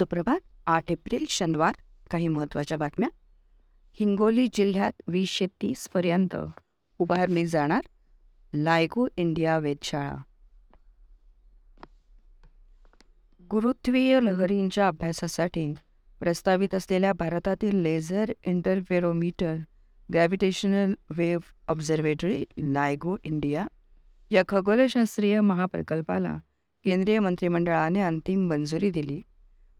[0.00, 0.40] सुप्रभात.
[0.66, 1.74] आठ एप्रिल शनिवार.
[2.10, 3.08] काही महत्त्वाच्या बातम्या.
[3.92, 6.36] हिंगोली जिल्ह्यात वीसशे तीसपर्यंत
[6.98, 7.80] उभारली जाणार
[8.54, 10.16] लायगो इंडिया वेधशाळा.
[13.50, 15.74] गुरुत्वीय लहरींच्या अभ्यासासाठी
[16.20, 19.56] प्रस्तावित असलेल्या भारतातील laser interferometer
[20.12, 23.66] gravitational wave observatory LIGO India
[24.30, 26.36] या खगोलशास्त्रीय महाप्रकल्पाला
[26.84, 29.22] केंद्रीय मंत्रिमंडळाने अंतिम मंजुरी दिली.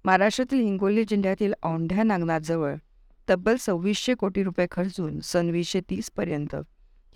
[0.04, 2.74] महाराष्ट्रातील हिंगोली जिल्ह्यातील औंढ्या नागनाथजवळ
[3.28, 6.54] तब्बल सव्वीसशे कोटी रुपये खर्चून सनवीसशे तीसपर्यंत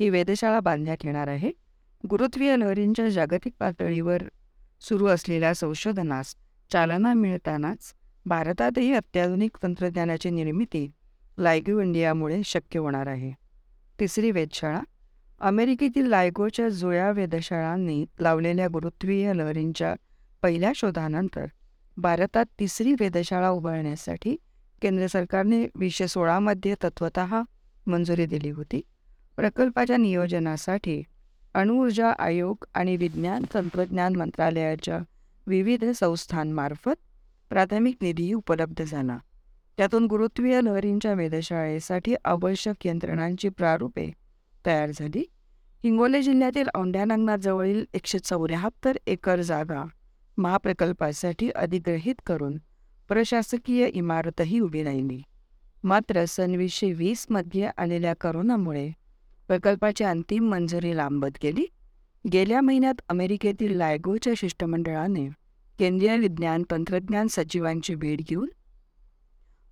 [0.00, 1.50] ही वेधशाळा बांधण्यात येणार आहे.
[2.04, 4.22] गुरुत्वीय लहरींच्या जागतिक पातळीवर
[4.80, 6.34] सुरू असलेल्या संशोधनास
[6.70, 7.92] चालना मिळतानाच
[8.26, 10.86] भारतातही अत्याधुनिक तंत्रज्ञानाची निर्मिती
[11.38, 13.32] लायगो इंडियामुळे शक्य होणार आहे.
[14.00, 14.80] तिसरी वेधशाळा
[15.40, 19.94] अमेरिकेतील लायगोच्या जुळ्या वेधशाळांनी लावलेल्या गुरुत्वीय लहरींच्या
[20.42, 21.46] पहिल्या शोधानंतर
[21.96, 24.36] भारतात तिसरी वेधशाळा उभारण्यासाठी
[24.82, 27.18] केंद्र सरकारने वीसशे सोळामध्ये तत्वत
[27.86, 28.80] मंजुरी दिली होती.
[29.36, 31.02] प्रकल्पाच्या नियोजनासाठी
[31.54, 34.98] अणुऊर्जा आयोग आणि विज्ञान तंत्रज्ञान मंत्रालयाच्या
[35.46, 37.00] विविध संस्थांमार्फत
[37.50, 39.18] प्राथमिक निधी उपलब्ध झाला.
[39.76, 44.10] त्यातून गुरुत्वीय लहरींच्या वेधशाळेसाठी आवश्यक यंत्रणांची प्रारूपे
[44.66, 45.24] तयार झाली.
[45.84, 49.84] हिंगोली जिल्ह्यातील औंढ्यानागनाजवळील एकशे चौऱ्याहत्तर एकर जागा
[50.38, 52.56] महाप्रकल्पासाठी अधिग्रहित करून
[53.08, 55.20] प्रशासकीय इमारतही उभी राहिली.
[55.84, 58.90] मात्र सनवीसशे वीसमध्ये आलेल्या करोनामुळे
[59.48, 61.66] प्रकल्पाची अंतिम मंजुरी लांबत गेली.
[62.24, 65.28] गेल्या महिन्यात अमेरिकेतील लायगोच्या शिष्टमंडळाने
[65.78, 68.48] केंद्रीय विज्ञान तंत्रज्ञान सचिवांची भेट घेऊन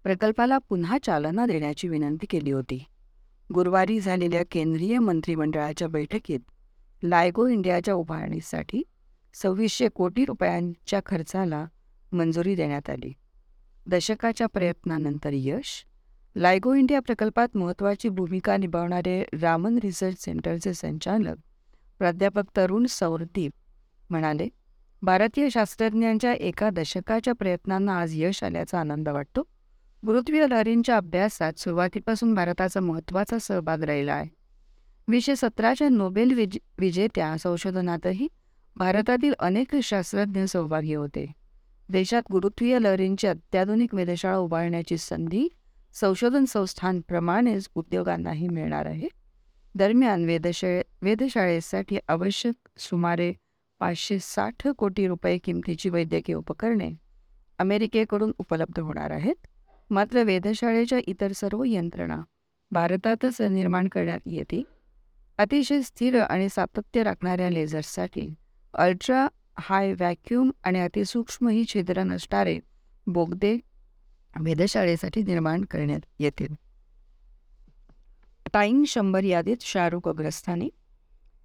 [0.04, 2.84] प्रकल्पाला पुन्हा चालना देण्याची विनंती केली होती.
[3.54, 6.40] गुरुवारी झालेल्या केंद्रीय मंत्रिमंडळाच्या बैठकीत
[7.02, 8.82] लायगो इंडियाच्या उभारणीसाठी
[9.34, 11.64] सव्वीसशे कोटी रुपयांच्या खर्चाला
[12.12, 13.12] मंजुरी देण्यात आली.
[13.86, 15.84] दशकाच्या प्रयत्नानंतर यश
[16.36, 21.36] लायगो इंडिया प्रकल्पात महत्त्वाची भूमिका निभावणारे रामन रिसर्च सेंटरचे संचालक
[21.98, 23.52] प्राध्यापक तरुण सौरदीप
[24.10, 24.48] म्हणाले
[25.02, 29.42] भारतीय शास्त्रज्ञांच्या एका दशकाच्या प्रयत्नांना आज यश आल्याचा आनंद वाटतो.
[30.02, 34.28] पृथ्वी लहरींच्या अभ्यासात सुरुवातीपासून भारताचा महत्त्वाचा सहभाग राहिला आहे.
[35.08, 38.28] वीसशे सतराच्या नोबेल विज विजेत्या संशोधनातही
[38.76, 41.32] भारतातील अनेक शास्त्रज्ञ सहभागी होते.
[41.88, 45.48] देशात गुरुत्वीय लहरींची अत्याधुनिक वेधशाळा उभारण्याची संधी
[45.94, 49.08] संशोधन संस्थांप्रमाणेच उद्योगांनाही मिळणार आहे.
[49.74, 53.32] दरम्यान वेधशाळे वेधशाळेसाठी आवश्यक सुमारे
[53.80, 56.90] पाचशे साठ कोटी रुपये किमतीची वैद्यकीय उपकरणे
[57.58, 59.46] अमेरिकेकडून उपलब्ध होणार आहेत.
[59.90, 62.20] मात्र वेधशाळेच्या इतर सर्व यंत्रणा
[62.70, 64.62] भारतातच निर्माण करण्यात येतील.
[65.38, 68.34] अतिशय स्थिर आणि सातत्य राखणाऱ्या लेझर्ससाठी
[68.74, 69.28] अल्ट्रा
[69.58, 72.58] हाय व्हॅक्यूम आणि अतिसूक्ष्म ही छिद्र नसणारे
[73.06, 73.58] बोगदे
[74.40, 76.54] वेधशाळेसाठी निर्माण करण्यात येतील.
[78.52, 80.68] टाईम शंभर यादीत शाहरुख अग्रस्थानी.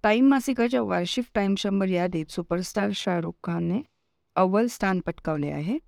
[0.02, 3.80] टाईम मासिकाच्या वार्षिक टाईम शंभर यादीत सुपरस्टार शाहरुख खानने
[4.36, 5.78] अव्वल स्थान पटकावले आहे.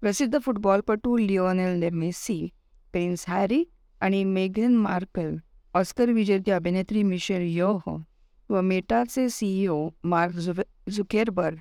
[0.00, 2.48] प्रसिद्ध फुटबॉलपटू लिओनेल मेस्सी
[2.92, 3.64] प्रिन्स हॅरी
[4.00, 5.36] आणि मेघन मार्कल
[5.74, 8.02] ऑस्कर विजेती अभिनेत्री मिशेल हो
[8.50, 10.52] व मेटाचे सीईओ मार्क झु
[10.90, 11.56] झुकेरबर्ग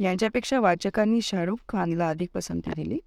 [0.00, 2.98] यांच्यापेक्षा वाचकांनी शाहरुख खानला अधिक पसंती दिली.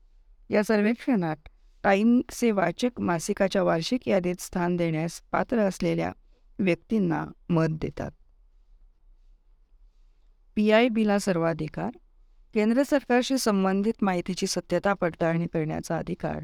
[0.49, 1.49] या सर्वेक्षणात
[1.83, 6.11] टाईमचे वाचक मासिकाच्या वार्षिक यादीत स्थान देण्यास पात्र असलेल्या
[6.59, 8.11] व्यक्तींना मत देतात.
[10.55, 11.91] पी आय बीला सर्वाधिकार
[12.53, 16.43] केंद्र सरकारशी संबंधित माहितीची सत्यता पडताळणी करण्याचा अधिकार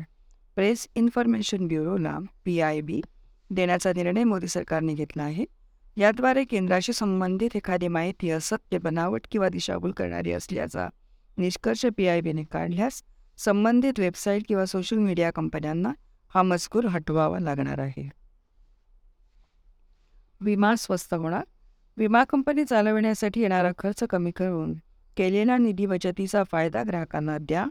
[0.56, 3.02] प्रेस इन्फॉर्मेशन ब्युरोला पी आय बी
[3.50, 5.46] देण्याचा निर्णय मोदी सरकारने घेतला आहे.
[5.98, 10.88] याद्वारे केंद्राशी संबंधित एखादी माहिती असत्य बनावट किंवा दिशाभूल करणारी असल्याचा
[11.38, 13.04] निष्कर्ष पी आय बीने काढल्यास
[13.38, 15.92] संबंधित वेबसाईट किंवा सोशल मीडिया कंपन्यांना
[16.34, 18.10] हा मजकूर हटवावा लागणार आहे.
[20.42, 21.44] विमा स्वस्त होणार?
[21.98, 24.74] विमा कंपनी चालविण्यासाठी येणारा खर्च कमी करून
[25.18, 27.66] केलेला निधी बचतीचा फायदा ग्राहकांना द्या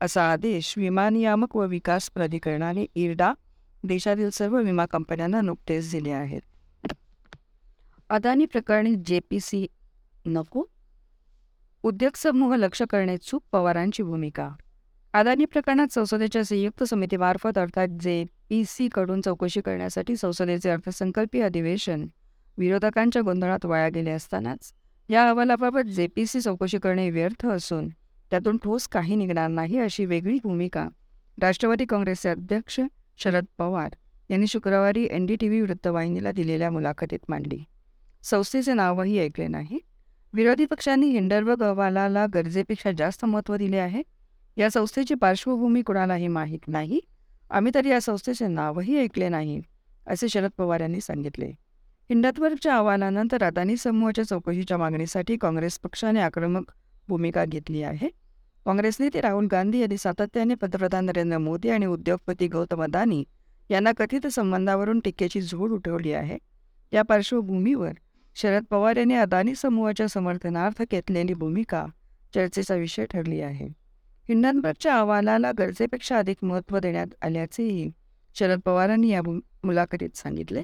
[0.00, 3.32] असा आदेश विमा नियामक व विकास प्राधिकरणाने इरडा
[3.84, 6.42] देशातील सर्व विमा कंपन्यांना नुकतेच दिले आहेत.
[8.10, 9.66] अदानी प्रकरणी जे पी सी
[10.26, 10.64] नको?
[11.84, 14.48] उद्योग समूह लक्ष करणे चूक पवारांची भूमिका.
[15.14, 22.06] अदानी प्रकरणात संसदेच्या संयुक्त समितीमार्फत अर्थात जे पी सीकडून चौकशी करण्यासाठी संसदेचे अर्थसंकल्पीय अधिवेशन
[22.58, 24.72] विरोधकांच्या गोंधळात वाया गेले असतानाच
[25.08, 27.88] या अहवालाबाबत जे पी सी चौकशी करणे व्यर्थ असून
[28.30, 30.88] त्यातून ठोस काही निघणार नाही अशी वेगळी भूमिका
[31.42, 32.80] राष्ट्रवादी काँग्रेसचे अध्यक्ष
[33.18, 33.94] शरद पवार
[34.30, 37.64] यांनी शुक्रवारी एन डी टी व्ही वृत्तवाहिनीला दिलेल्या मुलाखतीत मांडली.
[38.22, 39.78] संस्थेचे नावही ऐकले नाही.
[40.34, 44.02] विरोधी पक्षांनी हिंडरबर्ग अहवालाला गरजेपेक्षा जास्त महत्त्व दिले आहे.
[44.56, 47.00] या संस्थेची पार्श्वभूमी कुणालाही माहीत नाही.
[47.50, 49.60] आम्ही तर या संस्थेचे नावही ऐकले नाही
[50.06, 51.46] असे शरद पवार यांनी सांगितले.
[52.10, 56.70] हिंडतवर्गच्या अहवालानंतर अदानी समूहाच्या चौकशीच्या मागणीसाठी काँग्रेस पक्षाने आक्रमक
[57.08, 58.08] भूमिका घेतली आहे.
[58.64, 63.24] काँग्रेस नेते राहुल गांधी यांनी सातत्याने पंतप्रधान नरेंद्र मोदी आणि उद्योगपती गौतम अदानी
[63.70, 66.38] यांना कथित संबंधावरून टीकेची झोड उठवली आहे.
[66.92, 67.92] या पार्श्वभूमीवर
[68.34, 71.86] शरद पवार यांनी अदानी समूहाच्या समर्थनार्थ घेतलेली भूमिका
[72.34, 73.66] चर्चेचा विषय ठरली आहे.
[74.28, 77.90] हिंडनबर्गच्या अहवालाला गरजेपेक्षा अधिक महत्त्व देण्यात आल्याचेही
[78.34, 79.22] शरद पवारांनी या
[79.64, 80.62] मुलाखतीत सांगितले.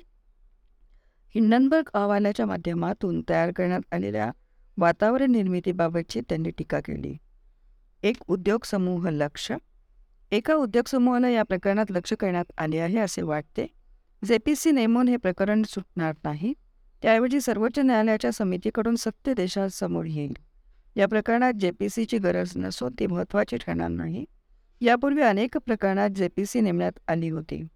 [1.34, 4.30] हिंडनबर्ग अहवालाच्या माध्यमातून तयार करण्यात आलेल्या
[4.78, 7.16] वातावरण निर्मितीबाबतची त्यांनी टीका केली.
[8.02, 9.52] एक उद्योग समूह लक्ष
[10.32, 13.66] एका उद्योग समूहाला या प्रकरणात लक्ष करण्यात आले आहे असे वाटते.
[14.24, 16.52] जे पी सी नेमून हे प्रकरण सुटणार नाही
[17.02, 20.32] त्याऐवजी सर्वोच्च न्यायालयाच्या समितीकडून सत्य देशासमोर येईल.
[20.96, 24.24] या प्रकरणात जे पी सीची गरज नसून ती महत्त्वाची ठरणार नाही.
[24.80, 27.66] यापूर्वी अनेक प्रकरणात जे पी सी नेमण्यात आली होती.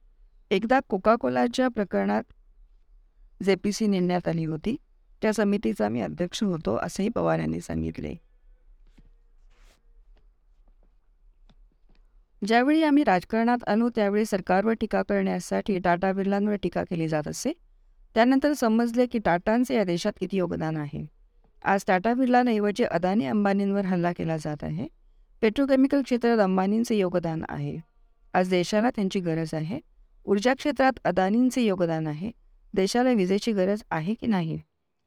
[0.50, 2.22] एकदा कोका कोलाच्या प्रकरणात
[3.44, 4.76] जे पी सी नेमण्यात आली होती.
[5.22, 8.14] त्या समितीचा मी अध्यक्ष होतो असेही पवार यांनी सांगितले.
[12.46, 17.52] ज्यावेळी आम्ही राजकारणात आलो त्यावेळी सरकारवर टीका करण्यासाठी टाटा बिर्लांवर टीका केली जात असे.
[18.15, 21.07] त्यानंतर समजले की टाटांचे या देशात किती योगदान आहे.
[21.65, 24.89] आज टाटा बिर्लांऐवजी अदानी अंबानींवर हल्ला केला जात आहे.
[25.41, 27.79] पेट्रोकेमिकल क्षेत्रात अंबानींचे योगदान आहे.
[28.35, 29.81] आज देशाला त्यांची गरज आहे.
[30.25, 32.31] ऊर्जा क्षेत्रात अदानींचे योगदान आहे.
[32.75, 34.61] देशाला विजेची गरज आहे की नाही?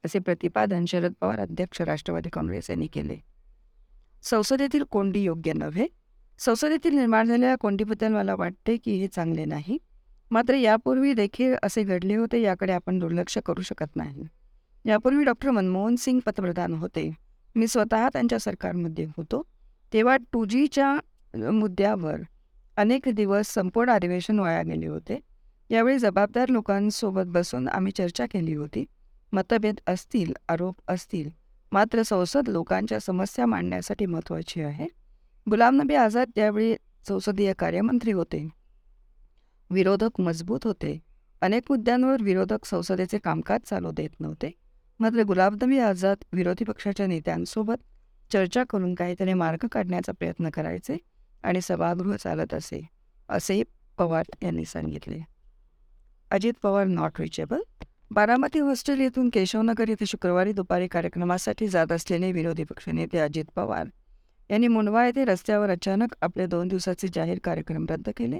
[0.04, 3.16] असे प्रतिपादन शरद पवार अध्यक्ष राष्ट्रवादी काँग्रेस यांनी केले.
[4.22, 5.86] संसदेतील कोंडी योग्य नव्हे.
[6.38, 9.78] संसदेतील निर्माण झालेल्या कोंडीबद्दल मला वाटते की हे चांगले नाही.
[10.34, 14.22] मात्र यापूर्वी देखील असे घडले होते याकडे आपण दुर्लक्ष करू शकत नाही.
[14.84, 17.10] यापूर्वी डॉक्टर मनमोहन सिंग पंतप्रधान होते.
[17.56, 19.42] मी स्वतः त्यांच्या सरकारमध्ये होतो.
[19.92, 20.96] तेव्हा टू जीच्या
[21.50, 22.16] मुद्द्यावर
[22.76, 25.18] अनेक दिवस संपूर्ण अधिवेशन वाया गेले होते.
[25.70, 28.84] यावेळी जबाबदार लोकांसोबत बसून आम्ही चर्चा केली होती.
[29.32, 31.30] मतभेद असतील आरोप असतील
[31.72, 34.86] मात्र संसद लोकांच्या समस्या मांडण्यासाठी महत्त्वाची आहे.
[35.50, 36.74] गुलाम नबी आझाद त्यावेळी
[37.08, 38.63] संसदीय कार्यमंत्री होते.
[39.70, 40.98] विरोधक मजबूत होते.
[41.42, 44.50] अनेक मुद्द्यांवर विरोधक संसदेचे कामकाज चालू देत नव्हते.
[45.00, 47.82] मात्र गुलाम नबी आझाद विरोधी पक्षाच्या नेत्यांसोबत
[48.32, 50.96] चर्चा करून काहीतरी मार्ग काढण्याचा प्रयत्न करायचे
[51.42, 52.80] आणि सभागृह चालत असे
[53.28, 53.62] असेही
[53.98, 55.18] पवार यांनी सांगितले.
[56.30, 57.60] Ajit Pawar not reachable
[58.10, 63.86] Baramati hostel येथून केशवनगर येथे शुक्रवारी दुपारी कार्यक्रमासाठी जात असलेले विरोधी पक्षनेते अजित पवार
[64.50, 68.38] यांनी मुंडवा येथे रस्त्यावर अचानक आपले दोन दिवसाचे जाहीर कार्यक्रम रद्द केले.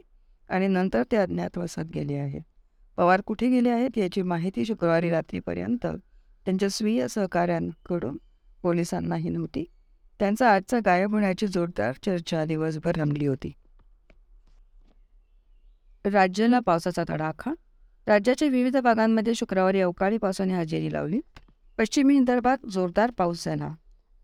[0.49, 2.41] आणि नंतर ते अज्ञातवासात गेले आहे.
[2.97, 5.87] पवार कुठे गेले आहेत याची माहिती शुक्रवारी रात्रीपर्यंत
[6.45, 8.17] त्यांच्या स्वीय सहकाऱ्यांकडून
[8.63, 9.65] पोलिसांनाही नव्हती.
[10.19, 13.53] त्यांचा आजचा गायब होण्याची जोरदार चर्चा दिवसभर रमली होती.
[16.05, 17.53] राज्याला पावसाचा तडाखा.
[18.07, 21.21] राज्याच्या विविध भागांमध्ये शुक्रवारी अवकाळी पावसाने हजेरी लावली.
[21.79, 23.75] पश्चिमी विदर्भात जोरदार पाऊस झाला.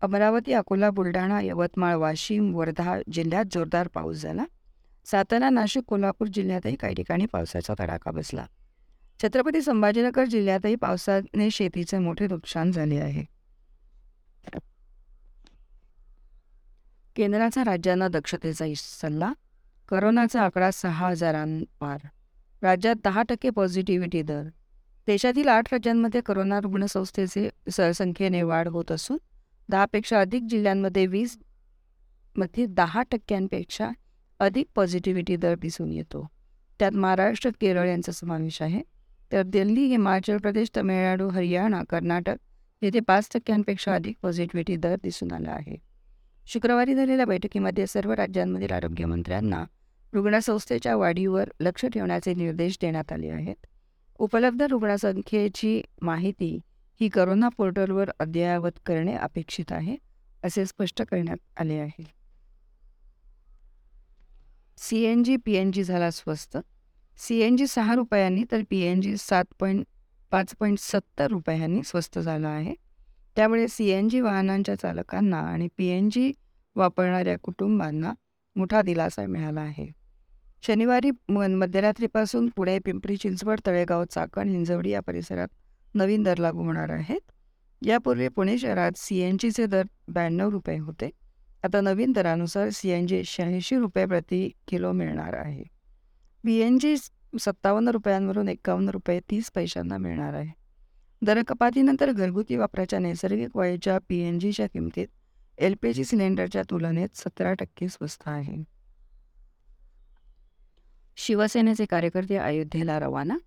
[0.01, 4.43] अमरावती अकोला बुलढाणा यवतमाळ वाशिम वर्धा जिल्ह्यात जोरदार पाऊस झाला.
[5.05, 8.45] सातारा नाशिक कोल्हापूर जिल्ह्यातही काही ठिकाणी पावसाचा तडाखा बसला.
[9.19, 13.23] छत्रपती संभाजीनगर जिल्ह्यातही पावसाने शेतीचे मोठे नुकसान झाले आहे.
[17.15, 19.31] केंद्राचा राज्यांना दक्षतेचा सल्ला
[19.89, 22.07] करोनाचा आकडा सहा हजारांपार
[22.61, 24.43] राज्यात दहा टक्के पॉझिटिव्हिटी दर.
[25.07, 27.49] देशातील आठ राज्यांमध्ये करोना रुग्णसंस्थेचे
[27.93, 29.17] संख्येने वाढ होत असून
[29.69, 33.89] दहापेक्षा अधिक जिल्ह्यांमध्ये वीसमध्ये दहा टक्क्यांपेक्षा
[34.41, 36.27] अधिक पॉझिटिव्हिटी दर दिसून येतो.
[36.79, 38.81] त्यात महाराष्ट्र केरळ यांचा समावेश आहे.
[39.31, 42.35] तर दिल्ली हिमाचल प्रदेश तमिळनाडू हरियाणा कर्नाटक
[42.81, 45.75] येथे पाच टक्क्यांपेक्षा अधिक पॉझिटिव्हिटी दर दिसून आला आहे.
[46.47, 49.63] शुक्रवारी झालेल्या बैठकीमध्ये सर्व राज्यांमधील आरोग्यमंत्र्यांना
[50.13, 53.55] रुग्णसंस्थेच्या वाढीवर लक्ष ठेवण्याचे निर्देश देण्यात आले आहेत.
[54.19, 56.59] उपलब्ध रुग्णसंख्येची माहिती
[57.01, 59.95] ही करोना पोर्टलवर अद्ययावत करणे अपेक्षित आहे
[60.43, 62.20] असे स्पष्ट करण्यात आले आहे.
[64.81, 66.57] C N G P N G झाला स्वस्त.
[67.17, 69.85] सी एन जी सहा रुपयांनी तर पी एन जी सात पॉईंट
[70.31, 72.73] पाच पॉईंट सत्तर रुपयांनी स्वस्त झाला आहे.
[73.35, 76.31] त्यामुळे सी एन जी वाहनांच्या चालकांना आणि पी एन जी
[76.75, 78.13] वापरणाऱ्या कुटुंबांना
[78.55, 79.87] मोठा दिलासा मिळाला आहे.
[80.67, 85.47] शनिवारी मध्यरात्रीपासून पुणे पिंपरी चिंचवड तळेगाव चाकण हिंजवडी या परिसरात
[85.95, 87.21] नवीन दर लागू होणार आहेत.
[87.81, 91.09] यापूर्वी पुणे शहरात सी एन जीचे दर ब्याण्णव रुपये होते.
[91.63, 95.63] आता नवीन दरानुसार सी एन जी शहाऐंशी रुपये प्रति किलो मिळणार आहे.
[96.43, 96.95] बी एन जी
[97.39, 100.51] सत्तावन्न रुपयांवरून एकावन्न रुपये तीस पैशांना मिळणार आहे.
[101.21, 105.07] दरकपातीनंतर घरगुती वापराच्या नैसर्गिक वायूच्या पी एन जीच्या किमतीत
[105.57, 108.63] एल पी जी सिलेंडरच्या तुलनेत सतरा टक्के स्वस्त आहे.
[111.17, 113.37] शिवसेनेचे कार्यकर्ते अयोध्येला रवाना?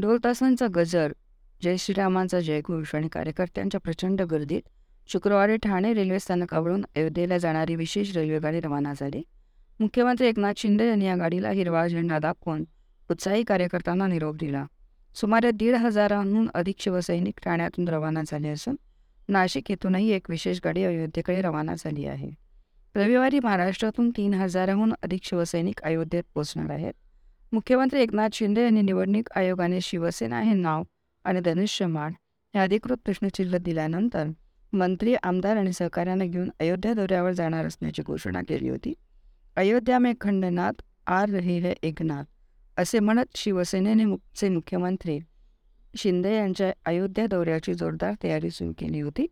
[0.00, 1.12] ढोलतासांचा गजर
[1.62, 4.62] जय श्रीरामांचा जयघोष आणि कार्यकर्त्यांच्या प्रचंड गर्दीत
[5.06, 9.22] शुक्रवारी ठाणे रेल्वे स्थानकावरून अयोध्येला जाणारी विशेष रेल्वेगाडी रवाना झाली.
[9.80, 12.64] मुख्यमंत्री एकनाथ शिंदे यांनी या गाडीला हिरवा झेंडा दाखवून
[13.10, 14.66] उत्साही कार्यकर्त्यांना निरोप दिला.
[15.14, 18.76] सुमारे दीड हजारांहून अधिक शिवसैनिक ठाण्यातून रवाना झाले असून
[19.28, 22.30] नाशिक येथूनही एक विशेष गाडी अयोध्येकडे रवाना झाली आहे.
[22.96, 26.94] रविवारी महाराष्ट्रातून तीन हजाराहून अधिक शिवसैनिक अयोध्येत पोहोचणार आहेत.
[27.52, 30.82] मुख्यमंत्री एकनाथ शिंदे यांनी निवडणूक आयोगाने शिवसेना हे नाव
[31.24, 32.12] आणि धनुष्यमाण
[32.54, 34.26] हे अधिकृत प्रश्नचिन्ह दिल्यानंतर
[34.74, 38.92] मंत्री आमदार आणि सहकाऱ्यांना घेऊन अयोध्या दौऱ्यावर जाणार असल्याची घोषणा केली होती.
[39.56, 42.24] अयोध्या मे खंडनाथ आर रहिले एकनाथ
[42.76, 45.18] असे म्हणत शिवसेनेने मुखचे मुख्यमंत्री
[45.94, 49.26] शिंदे यांच्या अयोध्या दौऱ्याची जोरदार तयारी सुरू केली होती.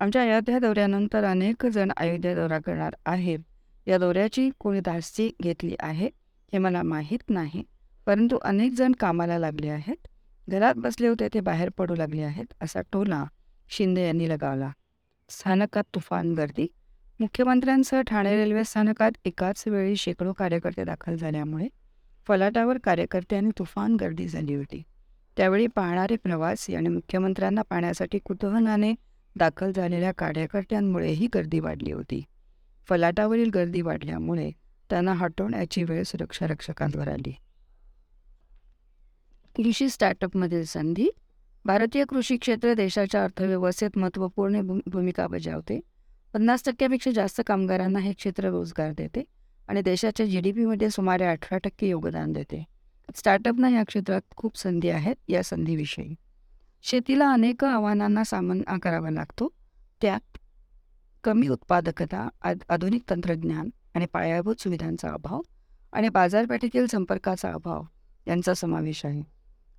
[0.00, 3.38] आमच्या अयोध्या दौऱ्यानंतर अनेक जण अयोध्या दौरा करणार आहेत.
[3.86, 6.08] या दौऱ्याची कोणी धास्ती घेतली आहे
[6.52, 7.62] हे मला माहीत नाही
[8.06, 10.08] परंतु अनेक जण कामाला लागले आहेत.
[10.48, 13.24] घरात बसले होते ते बाहेर पडू लागले आहेत असा टोला
[13.68, 14.70] शिंदे यांनी लगावला.
[15.28, 16.66] स्थानकात तुफान गर्दी.
[17.20, 21.68] मुख्यमंत्र्यांसह ठाणे रेल्वे स्थानकात एकाच वेळी शेकडो कार्यकर्ते दाखल झाल्यामुळे
[22.26, 24.82] फलाटावर कार्यकर्त्यांनी तुफान गर्दी झाली होती.
[25.36, 28.94] त्यावेळी पाहणारे प्रवासी आणि मुख्यमंत्र्यांना पाहण्यासाठी कुतूहलाने
[29.36, 32.24] दाखल झालेल्या कार्यकर्त्यांमुळेही गर्दी वाढली होती.
[32.88, 34.50] फलाटावरील गर्दी वाढल्यामुळे
[34.90, 37.34] त्यांना हटवण्याची वेळ सुरक्षा रक्षकांवर आली.
[39.56, 41.08] कृषी स्टार्टअपमधील संधी
[41.66, 45.80] भारतीय कृषी क्षेत्र देशाच्या अर्थव्यवस्थेत महत्त्वपूर्ण भूमिका बजावते.
[46.34, 49.22] पन्नास टक्क्यापेक्षा जास्त कामगारांना हे क्षेत्र रोजगार देते
[49.68, 52.62] आणि देशाच्या जी डी पीमध्ये सुमारे अठरा टक्के योगदान देते.
[53.16, 56.14] स्टार्टअपना या क्षेत्रात खूप संधी आहेत या संधीविषयी.
[56.82, 59.48] शेतीला अनेक आव्हानांना सामना करावा लागतो.
[60.02, 60.38] त्यात
[61.24, 62.28] कमी उत्पादकता
[62.68, 65.40] आधुनिक तंत्रज्ञान आणि पायाभूत सुविधांचा अभाव
[65.92, 67.82] आणि बाजारपेठेतील संपर्काचा अभाव
[68.28, 69.33] यांचा समावेश आहे.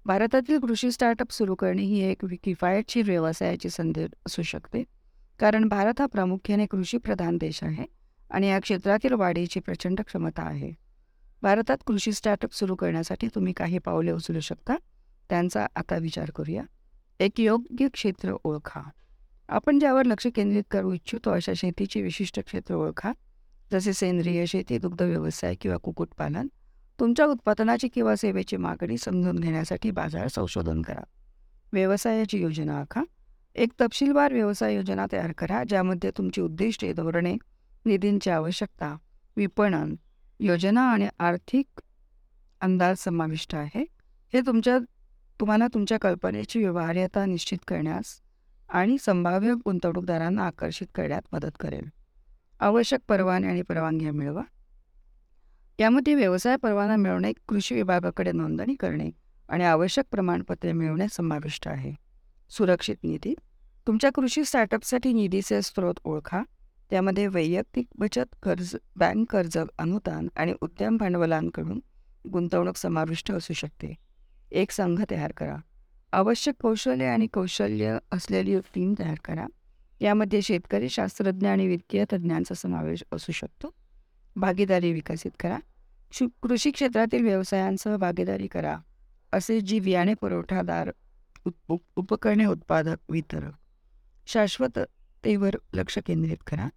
[0.06, 4.84] भारतातील कृषी स्टार्टअप सुरू करणे ही एक किफायतशीर व्यवसायाची संधी असू शकते.
[5.40, 7.86] कारण भारत हा प्रामुख्याने कृषीप्रधान देश आहे
[8.30, 10.72] आणि या क्षेत्रातील वाढीची प्रचंड क्षमता आहे.
[11.42, 14.76] भारतात कृषी स्टार्टअप सुरू करण्यासाठी तुम्ही काही पावले उचलू शकता?
[15.30, 16.64] त्यांचा आता विचार करूया.
[17.20, 18.82] एक योग्य क्षेत्र ओळखा.
[19.50, 23.12] आपण ज्यावर लक्ष केंद्रित करू इच्छितो अशा शेतीची विशिष्ट क्षेत्र ओळखा.
[23.72, 26.48] जसे सेंद्रिय शेती दुग्ध व्यवसाय किंवा कुक्कुटपालन.
[27.00, 31.04] तुमच्या उत्पादनाची किंवा सेवेची मागणी समजून घेण्यासाठी बाजार संशोधन करा.
[31.74, 33.04] व्यवसायाची योजना आखा.
[33.56, 37.36] एक तपशीलवार व्यवसाय योजना तयार करा ज्यामध्ये तुमची उद्दिष्टे धोरणे
[37.86, 38.98] निधींची आवश्यकता
[39.38, 39.96] विपणन
[40.40, 41.82] योजना आणि आर्थिक
[42.62, 43.86] अंदाज समाविष्ट आहे.
[44.34, 44.78] हे तुमच्या
[45.40, 48.06] तुम्हाला तुमच्या कल्पनेची व्यवहार्यता निश्चित करण्यास
[48.70, 51.90] आणि संभाव्य गुंतवणूकदारांना आकर्षित करण्यात मदत करेल.
[52.60, 54.42] आवश्यक परवाने आणि परवानग्या मिळवा.
[55.79, 59.10] यामध्ये व्यवसाय परवाना मिळवणे कृषी विभागाकडे नोंदणी करणे
[59.50, 61.94] आणि आवश्यक प्रमाणपत्रे मिळवणे समाविष्ट आहे.
[62.50, 63.34] सुरक्षित निधी.
[63.88, 66.44] तुमच्या कृषी स्टार्टअपसाठी निधीचे स्रोत ओळखा.
[66.89, 71.79] त्यामध्ये वैयक्तिक बचत कर्ज बँक कर्ज अनुदान आणि उद्यम भांडवलांकडून
[72.29, 73.96] गुंतवणूक समाविष्ट असू शकते.
[74.51, 75.55] एक संघ तयार करा.
[76.12, 79.46] आवश्यक कौशल्य आणि कौशल्य असलेली टीम तयार करा.
[80.01, 83.74] यामध्ये शेतकरी शास्त्रज्ञ आणि वित्तीय तज्ज्ञांचा समावेश असू शकतो.
[84.36, 85.58] भागीदारी विकसित करा.
[86.12, 88.77] शु कृषी क्षेत्रातील व्यवसायांसह भागीदारी करा.
[89.34, 90.92] असे जी बियाणे पुरवठादार
[91.46, 93.54] उप उपकरणे उत्पादक वितरक
[94.27, 96.68] शाश्वततेवर लक्ष केंद्रित करा.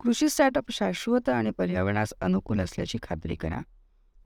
[0.00, 3.60] कृषी स्टार्टअप शाश्वत आणि पर्यावरणास अनुकूल असल्याची खात्री करा.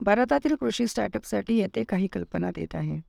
[0.01, 2.99] भारतातील कृषी स्टार्टअपसाठी येथे काही कल्पना देत आहे.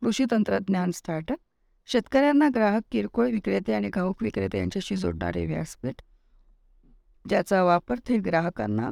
[0.00, 1.38] कृषी तंत्रज्ञान स्टार्टअप
[1.86, 6.02] शेतकऱ्यांना ग्राहक किरकोळ विक्रेते आणि घाऊक विक्रेते यांच्याशी जोडणारे व्यासपीठ
[7.28, 8.90] ज्याचा वापर थेट ग्राहकांना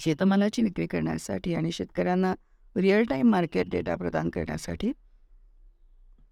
[0.00, 2.34] शेतमालाची विक्री करण्यासाठी आणि शेतकऱ्यांना
[2.76, 4.92] रिअल टाईम मार्केट डेटा प्रदान करण्यासाठी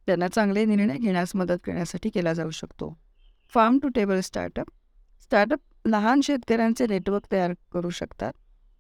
[0.07, 2.99] त्यांना चांगले निर्णय घेण्यास मदत करण्यासाठी केला जाऊ शकतो.
[3.55, 4.67] Farm to table startup
[5.23, 8.33] startup लहान शेतकऱ्यांचे नेटवर्क तयार करू शकतात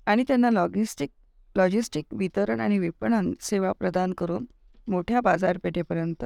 [0.07, 1.11] आणि त्यांना लॉजिस्टिक
[1.57, 4.45] लॉजिस्टिक वितरण आणि विपणन सेवा प्रदान करून
[4.89, 6.25] मोठ्या बाजारपेठेपर्यंत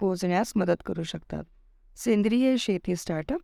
[0.00, 1.44] पोहोचण्यास मदत करू शकतात.
[1.96, 3.40] सेंद्रिय शेती स्टार्टअप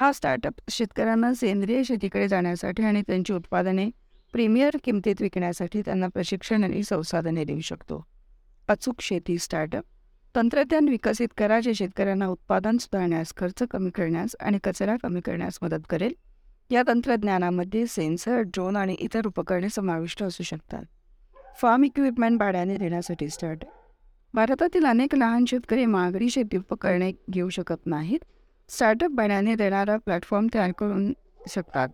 [0.00, 3.90] हा स्टार्टअप शेतकऱ्यांना सेंद्रिय शेतीकडे जाण्यासाठी आणि त्यांची उत्पादने
[4.32, 8.06] प्रीमियर किमतीत विकण्यासाठी त्यांना प्रशिक्षण आणि संसाधने देऊ शकतो.
[8.68, 9.84] अचूक शेती स्टार्टअप
[10.36, 15.86] तंत्रज्ञान विकसित करा जे शेतकऱ्यांना उत्पादन सुधारण्यास खर्च कमी करण्यास आणि कचरा कमी करण्यास मदत
[15.90, 16.14] करेल.
[16.70, 20.84] या तंत्रज्ञानामध्ये सेन्सर ड्रोन आणि इतर उपकरणे समाविष्ट असू शकतात.
[21.60, 23.70] फार्म इक्विपमेंट भाड्याने देण्यासाठी स्टार्टअप
[24.34, 28.18] भारतातील अनेक लहान शेतकरी महागडी शेती उपकरणे घेऊ शकत नाहीत.
[28.68, 31.12] स्टार्टअप भाड्याने देणारा प्लॅटफॉर्म तयार करून
[31.48, 31.88] शकतात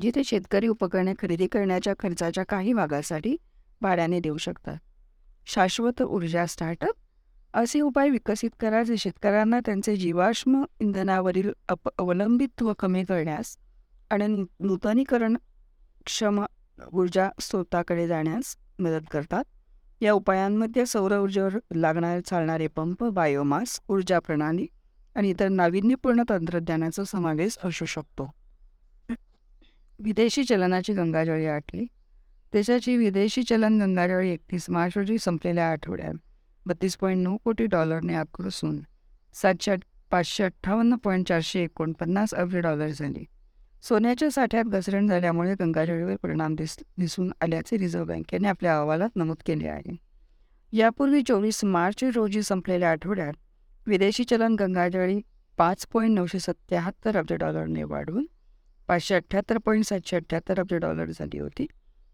[0.00, 3.36] जिथे शेतकरी उपकरणे खरेदी करण्याच्या खर्चाच्या काही भागासाठी
[3.80, 4.76] भाड्याने देऊ शकतात.
[5.46, 6.94] शाश्वत ऊर्जा स्टार्टअप?
[7.54, 13.56] असे उपाय विकसित करा जे शेतकऱ्यांना त्यांचे जीवाश्म इंधनावरील अप अवलंबित्व कमी करण्यास
[14.10, 15.36] आणि नू नूतनीकरण
[16.06, 16.44] क्षम
[16.92, 19.44] ऊर्जा स्रोताकडे जाण्यास मदत करतात.
[20.00, 24.66] या उपायांमध्ये सौर ऊर्जेवर लागणारे चालणारे पंप बायोमास ऊर्जा प्रणाली
[25.14, 28.30] आणि इतर नाविन्यपूर्ण तंत्रज्ञानाचा समावेश असू शकतो.
[29.98, 31.84] विदेशी चलनाची गंगाजळी आटली
[32.52, 36.14] देशाची विदेशी चलन गंगाजळी एकतीस मार्च रोजी संपलेल्या आठवड्यात
[36.66, 38.80] बत्तीस पॉईंट नऊ कोटी डॉलरने आकर्षून
[39.34, 39.76] सातशे
[40.10, 43.24] पाचशे अठ्ठावन्न पॉईंट चारशे एकोणपन्नास अब्ज डॉलर झाली.
[43.82, 49.68] सोन्याच्या साठ्यात घसरण झाल्यामुळे गंगाजळीवर परिणाम दिस दिसून आल्याचे रिझर्व्ह बँकेने आपल्या अहवालात नमूद केले
[49.68, 49.96] आहे.
[50.72, 53.32] यापूर्वी चोवीस मार्च रोजी संपलेल्या आठवड्यात
[53.86, 55.20] विदेशी चलन गंगाजळी
[55.58, 58.26] पाच पॉईंट नऊशे सत्याहत्तर अब्ज डॉलरने वाढून
[58.88, 61.66] पाचशे अठ्ठ्याहत्तर पॉईंट सातशे अठ्ठ्याहत्तर अब्ज डॉलर झाली होती.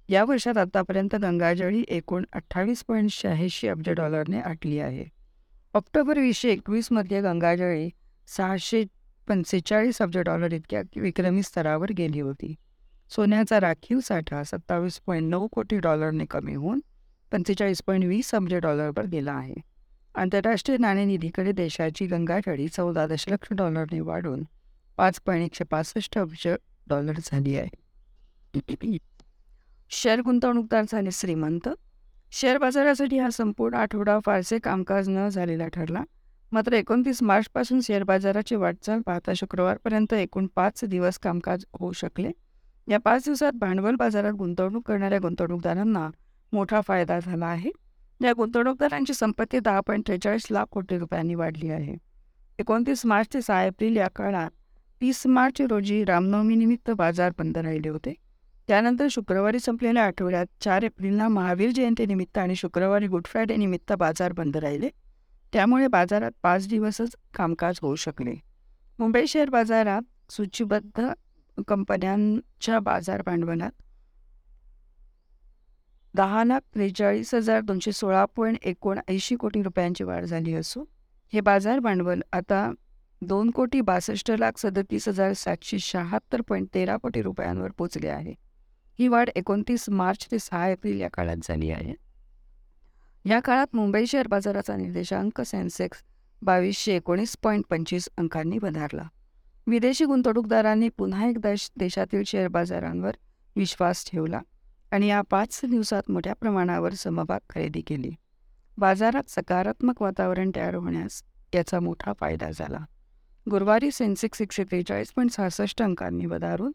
[0.08, 5.04] या वर्षात आतापर्यंत गंगाजळी एकूण अठ्ठावीस पॉईंट शहाऐंशी अब्ज डॉलरने आटली आहे.
[5.74, 7.88] ऑक्टोबर वीसशे एकवीसमध्ये गंगाजळी
[8.36, 8.84] सहाशे
[9.28, 12.54] पंचेचाळीस अब्ज डॉलर इतक्या विक्रमी स्तरावर गेली होती.
[13.10, 16.80] सोन्याचा राखीव साठा सत्तावीस पॉईंट नऊ कोटी डॉलरने कमी होऊन
[17.32, 19.54] पंचेचाळीस पॉईंट वीस अब्ज डॉलरवर गेला आहे.
[20.18, 24.42] आंतरराष्ट्रीय नाणेनिधीकडे देशाची गंगाठळी चौदा दशलक्ष डॉलरने वाढून
[24.96, 26.48] पाच पॉईंट एकशे पासष्ट अब्ज
[26.88, 28.98] डॉलर झाली आहे.
[29.90, 31.68] शेअर गुंतवणूकदार झाले श्रीमंत.
[32.32, 36.02] शेअर बाजारासाठी हा संपूर्ण आठवडा फारसे कामकाज न झालेला ठरला.
[36.52, 42.30] मात्र एकोणतीस मार्चपासून शेअर बाजाराची वाटचाल पाहता शुक्रवारपर्यंत एकूण पाच दिवस कामकाज होऊ शकले.
[42.88, 46.10] या पाच दिवसात भांडवल बाजारात गुंतवणूक करणाऱ्या गुंतवणूकदारांना
[46.52, 47.70] मोठा फायदा झाला आहे.
[48.22, 51.96] या गुंतवणूकदारांची संपत्ती दहा पॉईंट त्रेचाळीस लाख कोटी रुपयांनी वाढली आहे.
[52.58, 54.50] एकोणतीस मार्च ते सहा एप्रिल या काळात
[55.00, 58.14] तीस मार्च रोजी रामनवमीनिमित्त बाजार बंद राहिले होते.
[58.68, 64.56] त्यानंतर शुक्रवारी संपलेल्या आठवड्यात चार एप्रिलला महावीर जयंतीनिमित्त आणि शुक्रवारी गुड फ्रायडे निमित्त बाजार बंद
[64.56, 64.88] राहिले.
[65.52, 68.34] त्यामुळे बाजारात पाच दिवसच कामकाज होऊ शकले.
[68.98, 71.12] मुंबई शेअर बाजारात सूचीबद्ध
[71.68, 73.70] कंपन्यांच्या बाजार भांडवलात
[76.18, 80.84] दहा लाख त्रेचाळीस हजार दोनशे सोळा पॉईंट एकोणऐंशी कोटी रुपयांची वाढ झाली असून
[81.32, 82.70] हे बाजार भांडवल आता
[83.22, 88.34] दोन कोटी बासष्ट लाख सदतीस हजार सातशे शहात्तर पॉईंट तेरा कोटी रुपयांवर पोचले आहे.
[88.98, 91.94] ही वाढ एकोणतीस मार्च ते सहा एप्रिल या काळात झाली आहे.
[93.24, 96.02] या काळात मुंबई शेअर बाजाराचा निर्देशांक सेन्सेक्स
[96.42, 99.08] बावीसशे एकोणीस पॉईंट पंचवीस अंकांनी वधारला
[99.66, 103.16] विदेशी गुंतवणूकदारांनी पुन्हा एकदा देशातील शेअर बाजारांवर
[103.56, 104.40] विश्वास ठेवला.
[104.90, 108.10] आणि या पाच दिवसात मोठ्या प्रमाणावर समभाग खरेदी केली.
[108.78, 111.22] बाजारात सकारात्मक वातावरण तयार होण्यास
[111.54, 112.78] याचा मोठा फायदा झाला.
[113.50, 116.72] गुरुवारी सेन्सेक्स एकशे त्रेचाळीस पॉईंट सहासष्ट अंकांनी वधारून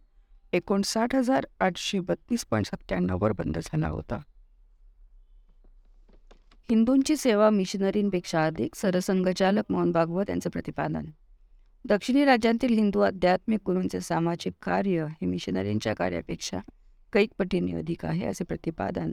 [0.54, 4.20] एकोणसाठ हजार आठशे बत्तीस पॉईंट सत्त्याण्णववर बंद झाला होता.
[6.70, 11.06] हिंदूंची सेवा मिशनरींपेक्षा अधिक सरसंघचालक मोहन भागवत यांचं प्रतिपादन.
[11.86, 16.60] दक्षिणी राज्यांतील हिंदू आध्यात्मिक गुरूंचे सामाजिक कार्य हे मिशनरींच्या कार्यापेक्षा
[17.14, 19.12] कैक पटीने अधिक आहे असे प्रतिपादन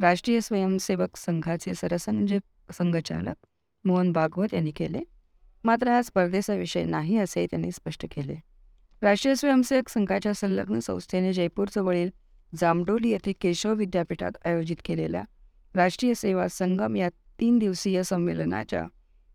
[0.00, 2.32] राष्ट्रीय स्वयंसेवक संघाचे सरसंघ
[2.72, 3.46] संघचालक
[3.84, 5.00] मोहन भागवत यांनी केले.
[5.64, 8.34] मात्र हा स्पर्धेचा विषय नाही असेही त्यांनी स्पष्ट केले.
[9.02, 12.10] राष्ट्रीय स्वयंसेवक संघाच्या संलग्न संस्थेने जयपूरजवळील
[12.58, 15.22] जामडोली येथे केशव विद्यापीठात आयोजित केलेल्या
[15.74, 17.08] राष्ट्रीय सेवा संगम या
[17.40, 18.84] तीन दिवसीय संमेलनाच्या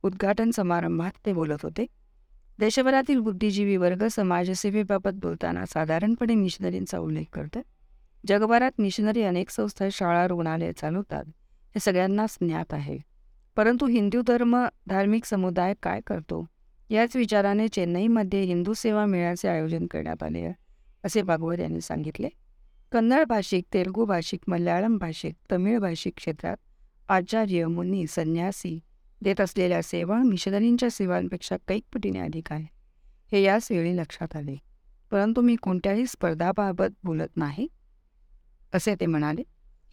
[0.04, 1.86] उद्घाटन समारंभात ते बोलत होते.
[2.60, 7.64] देशभरातील बुद्धिजीवी वर्ग समाजसेवेबाबत बोलताना साधारणपणे मिशनरींचा उल्लेख करतात
[8.28, 11.24] जगभरात मिशनरी अनेक संस्था शाळा रुग्णालये चालवतात.
[11.68, 12.98] हे सगळ्यांनाच ज्ञात आहे.
[13.56, 16.46] परंतु हिंदू धर्म धार्मिक समुदाय काय करतो?
[16.90, 20.52] याच विचाराने चेन्नईमध्ये हिंदू सेवा मेळ्याचे आयोजन करण्यात आले
[21.04, 22.30] असे भागवत यांनी सांगितले.
[22.92, 26.58] कन्नड भाषिक तेलुगू भाषिक मल्याळम भाषिक तमिळ भाषिक क्षेत्रात
[27.10, 28.80] आचार्य मुनी संन्यासी
[29.22, 32.66] देत असलेल्या सेवा मिशनरींच्या सेवांपेक्षा कैक पटीने अधिक आहे.
[33.32, 34.56] हे याच वेळी लक्षात आले.
[35.12, 37.68] परंतु मी कोणत्याही स्पर्धाबाबत बोलत नाही.
[38.74, 39.44] असे ते म्हणाले.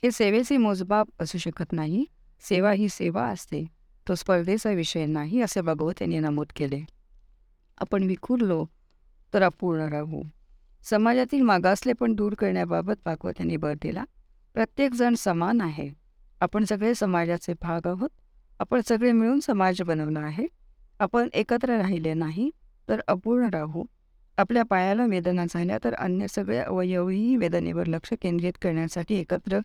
[0.02, 2.04] हे सेवेचे मोजबाब असू शकत नाही.
[2.40, 3.64] सेवा ही सेवा असते.
[4.08, 6.84] तो स्पर्धेचा विषय नाही असे भागवत यांनी नमूद केले.
[7.78, 8.66] आपण विखुरलो
[9.34, 10.22] तर अपूर्ण राहू.
[10.82, 14.04] समाजातील मागासले पण दूर करण्याबाबत भागवत यांनी भर दिला.
[14.54, 15.90] प्रत्येकजण समान आहे.
[16.40, 18.10] आपण सगळे समाजाचे भाग आहोत.
[18.60, 20.46] आपण सगळे मिळून समाज बनवला आहे.
[20.98, 22.50] आपण एकत्र राहिले नाही
[22.88, 23.84] तर अपूर्ण राहू.
[24.40, 29.58] आपल्या पायाला वेदना झाल्या तर अन्य सगळे अवयवही वेदनेवर लक्ष केंद्रित करण्यासाठी एकत्र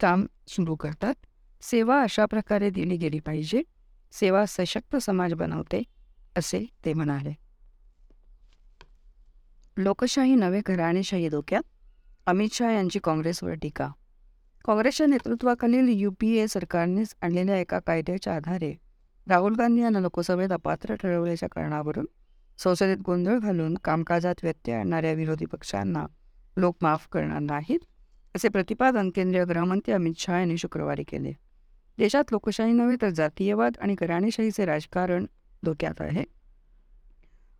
[0.00, 1.14] काम सुरू करतात.
[1.62, 3.62] सेवा अशा प्रकारे दिली गेली पाहिजे.
[4.12, 5.82] सेवा सशक्त समाज बनवते
[6.36, 7.32] असे ते म्हणाले.
[9.76, 11.62] लोकशाही नवे घराणेशाही धोक्यात.
[12.26, 13.88] अमित शहा यांची काँग्रेसवर टीका.
[14.64, 18.72] काँग्रेसच्या नेतृत्वाखालील यू पी ए सरकारनेच आणलेल्या एका कायद्याच्या आधारे
[19.26, 22.06] राहुल गांधी यांना लोकसभेत अपात्र ठरवल्याच्या कारणावरून
[22.60, 26.04] संसदेत गोंधळ घालून कामकाजात व्यत्यय आणणाऱ्या विरोधी पक्षांना
[26.56, 27.84] लोक माफ करणार नाहीत
[28.34, 31.32] असे प्रतिपादन केंद्रीय गृहमंत्री अमित शहा यांनी शुक्रवारी केले.
[31.98, 35.26] देशात लोकशाही नव्हे तर जातीयवाद आणि घराणेशाहीचे राजकारण
[35.64, 36.24] धोक्यात आहे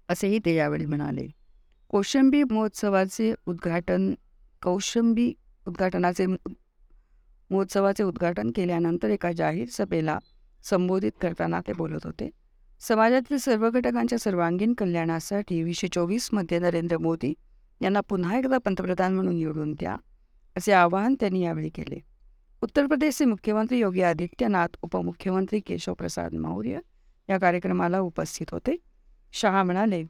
[0.08, 1.26] असेही ते यावेळी म्हणाले.
[1.90, 4.12] कौशंबी महोत्सवाचे उद्घाटन
[4.62, 5.32] कौशंबी
[5.66, 10.18] उद्घाटनाचे महोत्सवाचे उद्घाटन केल्यानंतर एका जाहीर सभेला
[10.64, 12.28] संबोधित करताना ते बोलत होते.
[12.80, 17.32] समाजातील सर्व घटकांच्या सर्वांगीण कल्याणासाठी वीसशे चोवीसमध्ये नरेंद्र मोदी
[17.80, 19.96] यांना पुन्हा एकदा पंतप्रधान म्हणून निवडून द्या
[20.56, 21.98] असे आवाहन त्यांनी यावेळी केले.
[22.62, 26.78] उत्तर प्रदेशचे मुख्यमंत्री योगी आदित्यनाथ उपमुख्यमंत्री केशवप्रसाद मौर्य
[27.28, 28.76] या कार्यक्रमाला उपस्थित होते.
[29.32, 30.02] शहा म्हणाले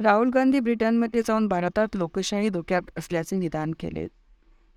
[0.00, 4.06] राहुल गांधी ब्रिटनमध्ये जाऊन भारतात लोकशाही धोक्यात असल्याचे निदान केले.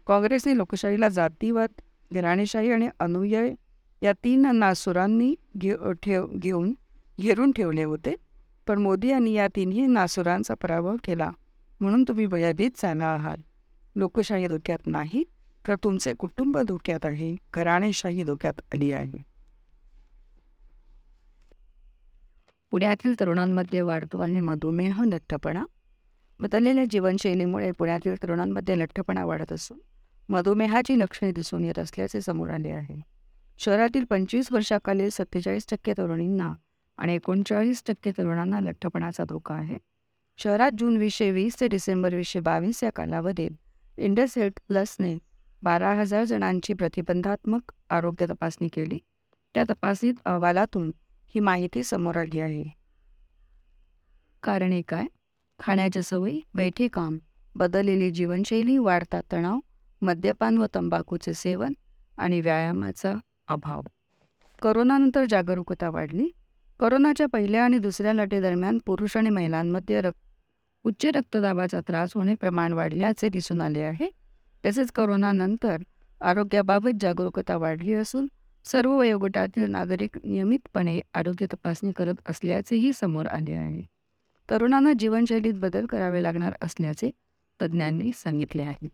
[0.07, 1.81] काँग्रेसने लोकशाहीला जातीवाद
[2.11, 3.53] घराणेशाही आणि अनुयाय
[4.01, 6.73] या तीन नासुरांनी घे ठेव घेऊन
[7.19, 8.15] घेरून ठेवले होते.
[8.67, 11.31] पण मोदी यांनी या तिन्ही नासुरांचा पराभव केला.
[11.79, 13.37] म्हणून तुम्ही भयभीत झाला आहात.
[13.95, 15.23] लोकशाही धोक्यात नाही
[15.67, 17.35] तर तुमचे कुटुंब धोक्यात आहे.
[17.53, 19.23] घराणेशाही धोक्यात आली आहे.
[22.71, 25.65] पुण्यातील तरुणांमध्ये वाढतो आणि मधुमेह लठ्ठपणा.
[26.39, 29.79] बदललेल्या जीवनशैलीमुळे पुण्यातील तरुणांमध्ये लठ्ठपणा वाढत असून
[30.29, 33.01] मधुमेहाची लक्षणे दिसून येत असल्याचे समोर आले आहे.
[33.57, 36.53] शहरातील पंचवीस वर्षाखालील सत्तेचाळीस टक्के तरुणींना
[36.99, 39.77] आणि एकोणचाळीस टक्के तरुणांना लठ्ठपणाचा धोका आहे.
[40.37, 43.51] शहरात जून वीसशे वीस ते डिसेंबर वीसशे बावीस या कालावधीत
[43.97, 45.17] इंडस हेल्थ प्लसने
[45.63, 48.99] बारा हजार जणांची प्रतिबंधात्मक आरोग्य तपासणी केली.
[49.55, 50.91] त्या तपासणीत अहवालातून
[51.35, 52.63] ही माहिती समोर आली आहे.
[54.43, 55.05] कारणे काय
[55.59, 57.17] खाण्याच्या सवयी बैठे काम
[57.55, 59.59] बदललेली जीवनशैली वाढता तणाव
[60.01, 61.73] मद्यपान व तंबाखूचे सेवन
[62.17, 63.13] आणि व्यायामाचा
[63.47, 63.81] अभाव.
[64.61, 66.29] करोनानंतर जागरूकता वाढली.
[66.79, 70.17] करोनाच्या पहिल्या आणि दुसऱ्या लाटेदरम्यान पुरुष आणि महिलांमध्ये रक्त
[70.85, 74.09] उच्च रक्तदाबाचा त्रास होणे प्रमाण वाढल्याचे दिसून आले आहे.
[74.65, 75.77] तसेच करोनानंतर
[76.21, 78.27] आरोग्याबाबत जागरूकता वाढली असून
[78.65, 83.81] सर्व वयोगटातील नागरिक नियमितपणे आरोग्य तपासणी करत असल्याचेही समोर आले आहे.
[84.49, 87.11] तरुणांना जीवनशैलीत बदल करावे लागणार असल्याचे
[87.61, 88.87] तज्ज्ञांनी सांगितले आहे.